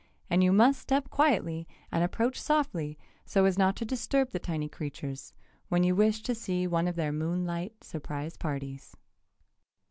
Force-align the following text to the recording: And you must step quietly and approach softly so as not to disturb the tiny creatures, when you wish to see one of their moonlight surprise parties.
And 0.31 0.43
you 0.43 0.51
must 0.51 0.81
step 0.81 1.11
quietly 1.11 1.67
and 1.91 2.03
approach 2.03 2.41
softly 2.41 2.97
so 3.23 3.45
as 3.45 3.59
not 3.59 3.75
to 3.75 3.85
disturb 3.85 4.31
the 4.31 4.39
tiny 4.39 4.67
creatures, 4.67 5.31
when 5.69 5.83
you 5.83 5.95
wish 5.95 6.23
to 6.23 6.33
see 6.33 6.65
one 6.65 6.87
of 6.87 6.95
their 6.95 7.11
moonlight 7.11 7.83
surprise 7.83 8.35
parties. 8.35 8.97